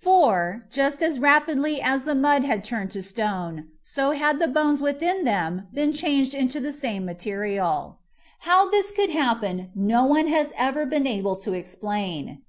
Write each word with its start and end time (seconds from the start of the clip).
For, 0.00 0.62
just 0.70 1.02
as 1.02 1.18
rapidly 1.18 1.78
as 1.82 2.04
the 2.04 2.14
mud 2.14 2.42
had 2.42 2.64
turned 2.64 2.90
to 2.92 3.02
stone, 3.02 3.68
so 3.82 4.12
had 4.12 4.38
the 4.38 4.48
bones 4.48 4.80
within 4.80 5.24
them 5.24 5.68
been 5.74 5.92
changed 5.92 6.32
into 6.32 6.58
the 6.58 6.72
same 6.72 7.04
material. 7.04 7.98
How 8.48 8.70
this 8.70 8.90
could 8.90 9.10
happen 9.10 9.68
no 9.74 10.04
one 10.06 10.28
has 10.28 10.54
ever 10.56 10.86
been 10.86 11.06
able 11.06 11.36
to 11.36 11.52
explain. 11.52 12.40